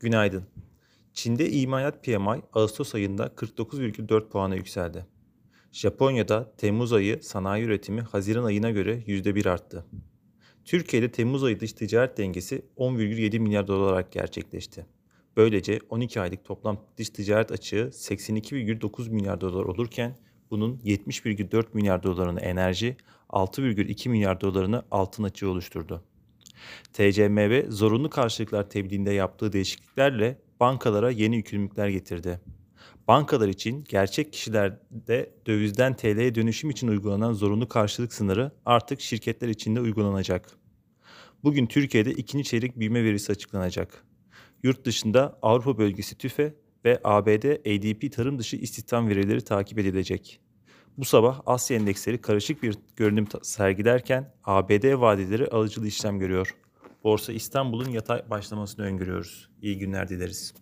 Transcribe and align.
Günaydın. 0.00 0.44
Çin'de 1.12 1.50
imalat 1.50 2.04
PMI 2.04 2.42
Ağustos 2.52 2.94
ayında 2.94 3.26
49,4 3.26 4.28
puana 4.28 4.54
yükseldi. 4.54 5.06
Japonya'da 5.72 6.52
Temmuz 6.56 6.92
ayı 6.92 7.22
sanayi 7.22 7.64
üretimi 7.64 8.00
Haziran 8.00 8.44
ayına 8.44 8.70
göre 8.70 9.02
%1 9.06 9.50
arttı. 9.50 9.86
Türkiye'de 10.64 11.10
Temmuz 11.12 11.44
ayı 11.44 11.60
dış 11.60 11.72
ticaret 11.72 12.18
dengesi 12.18 12.62
10,7 12.76 13.38
milyar 13.38 13.66
dolar 13.66 13.80
olarak 13.80 14.12
gerçekleşti. 14.12 14.86
Böylece 15.36 15.80
12 15.88 16.20
aylık 16.20 16.44
toplam 16.44 16.84
dış 16.96 17.10
ticaret 17.10 17.52
açığı 17.52 17.90
82,9 17.92 19.10
milyar 19.10 19.40
dolar 19.40 19.64
olurken 19.64 20.16
bunun 20.50 20.76
70,4 20.76 21.64
milyar 21.72 22.02
dolarını 22.02 22.40
enerji, 22.40 22.96
6,2 23.28 24.08
milyar 24.08 24.40
dolarını 24.40 24.82
altın 24.90 25.22
açığı 25.22 25.50
oluşturdu. 25.50 26.04
TCMB 26.92 27.72
zorunlu 27.72 28.10
karşılıklar 28.10 28.70
tebliğinde 28.70 29.12
yaptığı 29.12 29.52
değişikliklerle 29.52 30.38
bankalara 30.60 31.10
yeni 31.10 31.36
yükümlülükler 31.36 31.88
getirdi. 31.88 32.40
Bankalar 33.08 33.48
için 33.48 33.84
gerçek 33.88 34.32
kişilerde 34.32 35.30
dövizden 35.46 35.96
TL'ye 35.96 36.34
dönüşüm 36.34 36.70
için 36.70 36.88
uygulanan 36.88 37.32
zorunlu 37.32 37.68
karşılık 37.68 38.12
sınırı 38.12 38.52
artık 38.66 39.00
şirketler 39.00 39.48
için 39.48 39.76
de 39.76 39.80
uygulanacak. 39.80 40.50
Bugün 41.44 41.66
Türkiye'de 41.66 42.12
ikinci 42.12 42.44
çeyrek 42.44 42.78
büyüme 42.78 43.04
verisi 43.04 43.32
açıklanacak. 43.32 44.04
Yurt 44.62 44.84
dışında 44.84 45.38
Avrupa 45.42 45.78
bölgesi 45.78 46.18
TÜFE 46.18 46.54
ve 46.84 47.00
ABD 47.04 47.44
ADP 47.44 48.12
tarım 48.12 48.38
dışı 48.38 48.56
istihdam 48.56 49.08
verileri 49.08 49.40
takip 49.40 49.78
edilecek. 49.78 50.40
Bu 50.98 51.04
sabah 51.04 51.40
Asya 51.46 51.76
endeksleri 51.76 52.20
karışık 52.20 52.62
bir 52.62 52.78
görünüm 52.96 53.26
sergilerken 53.42 54.32
ABD 54.44 55.00
vadeleri 55.00 55.48
alıcılı 55.48 55.86
işlem 55.86 56.18
görüyor. 56.18 56.56
Borsa 57.04 57.32
İstanbul'un 57.32 57.90
yatay 57.90 58.30
başlamasını 58.30 58.84
öngörüyoruz. 58.84 59.50
İyi 59.62 59.78
günler 59.78 60.08
dileriz. 60.08 60.54